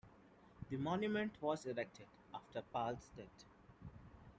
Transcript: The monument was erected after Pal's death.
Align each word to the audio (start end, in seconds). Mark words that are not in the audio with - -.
The 0.71 0.77
monument 0.77 1.39
was 1.39 1.67
erected 1.67 2.07
after 2.33 2.63
Pal's 2.73 3.11
death. 3.15 3.45